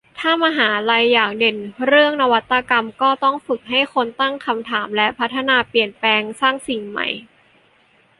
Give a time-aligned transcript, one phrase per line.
[0.19, 1.57] ถ้ามหาลัยอยากเด่น
[1.87, 7.07] เรื่องนวัตกรรม ก็ต้องฝึกให้คนตั้งคำถาม และพัฒนาเปลี่ยนแปลงสร้างสิ่งใหม่